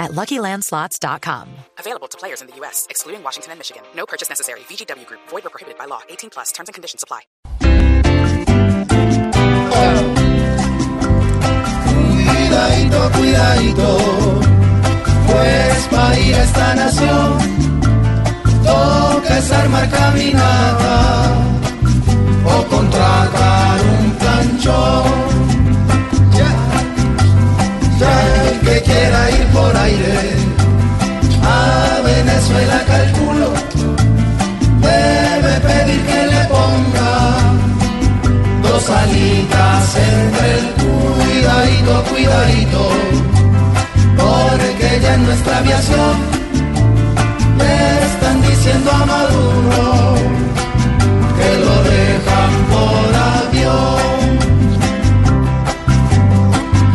[0.00, 1.48] at LuckyLandSlots.com.
[1.78, 3.84] Available to players in the U.S., excluding Washington and Michigan.
[3.94, 4.60] No purchase necessary.
[4.60, 5.20] VGW Group.
[5.28, 6.00] Void or prohibited by law.
[6.08, 6.50] 18 plus.
[6.50, 7.20] Terms and conditions apply.
[12.50, 13.98] Cuidadito, cuidadito,
[15.26, 17.60] pues para ir a esta nación
[18.64, 20.79] toca es armar caminata
[45.20, 46.14] en nuestra aviación
[47.58, 50.14] le están diciendo a Maduro
[51.36, 54.20] que lo dejan por avión.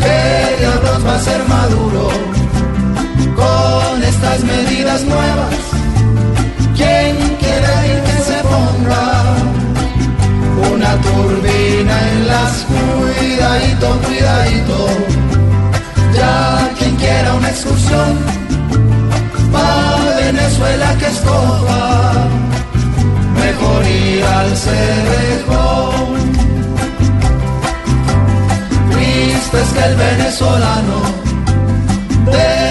[0.01, 2.09] ¿Qué diablos va a ser Maduro
[3.41, 5.55] con estas medidas nuevas?
[6.75, 7.75] ¿Quién quiere
[8.07, 9.35] que se ponga?
[10.73, 15.04] una turbina en las cuidadito, cuidadito.
[17.55, 18.13] Excursión
[19.53, 21.83] pa' Venezuela que escoja,
[23.43, 26.17] mejor ir al Cerrejón.
[28.91, 30.97] Triste es que el venezolano
[32.33, 32.64] deba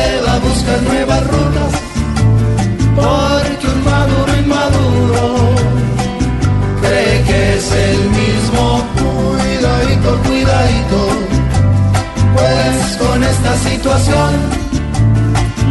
[13.69, 14.31] situación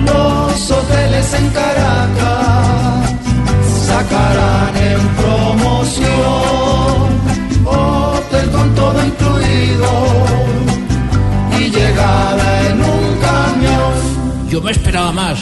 [0.05, 3.13] los hoteles en Caracas
[3.87, 7.03] sacarán en promoción
[7.65, 9.89] hotel con todo incluido
[11.59, 14.49] y llegada en un camión.
[14.49, 15.39] Yo me esperaba más